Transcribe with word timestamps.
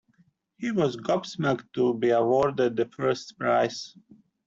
He 0.57 0.71
was 0.71 0.97
gobsmacked 0.97 1.73
to 1.73 1.93
be 1.93 2.09
awarded 2.09 2.75
the 2.75 2.87
first 2.87 3.37
prize. 3.37 3.95